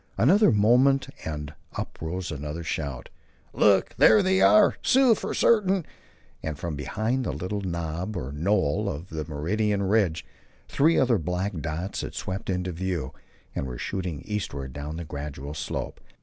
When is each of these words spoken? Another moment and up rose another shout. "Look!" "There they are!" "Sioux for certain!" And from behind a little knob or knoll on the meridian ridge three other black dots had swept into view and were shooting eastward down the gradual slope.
Another 0.17 0.51
moment 0.51 1.09
and 1.25 1.53
up 1.75 1.99
rose 2.01 2.31
another 2.31 2.63
shout. 2.63 3.09
"Look!" 3.53 3.93
"There 3.99 4.23
they 4.23 4.41
are!" 4.41 4.77
"Sioux 4.81 5.13
for 5.13 5.35
certain!" 5.35 5.85
And 6.41 6.57
from 6.57 6.75
behind 6.75 7.27
a 7.27 7.31
little 7.31 7.61
knob 7.61 8.17
or 8.17 8.31
knoll 8.31 8.89
on 8.89 9.05
the 9.11 9.25
meridian 9.25 9.83
ridge 9.83 10.25
three 10.67 10.97
other 10.97 11.19
black 11.19 11.53
dots 11.61 12.01
had 12.01 12.15
swept 12.15 12.49
into 12.49 12.71
view 12.71 13.13
and 13.55 13.67
were 13.67 13.77
shooting 13.77 14.23
eastward 14.25 14.73
down 14.73 14.95
the 14.97 15.05
gradual 15.05 15.53
slope. 15.53 15.99